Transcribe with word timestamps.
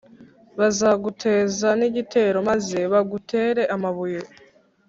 Bazaguteza 0.59 1.67
n’igitero 1.79 2.37
maze 2.49 2.79
bagutere 2.91 3.61
amabuye 3.75 4.19